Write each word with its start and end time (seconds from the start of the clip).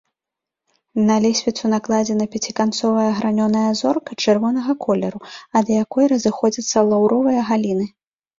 На 1.09 1.15
лесвіцу 1.25 1.65
накладзена 1.73 2.25
пяціканцовая 2.35 3.09
гранёная 3.19 3.67
зорка 3.83 4.11
чырвонага 4.25 4.71
колеру, 4.87 5.19
ад 5.63 5.67
якой 5.83 6.11
разыходзяцца 6.17 6.77
лаўровыя 6.91 7.41
галіны. 7.53 7.85